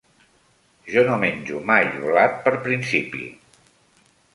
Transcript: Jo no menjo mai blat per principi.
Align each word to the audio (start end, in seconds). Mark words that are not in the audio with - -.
Jo 0.93 1.03
no 1.09 1.19
menjo 1.25 1.61
mai 1.69 1.87
blat 2.01 2.43
per 2.49 2.59
principi. 2.67 3.33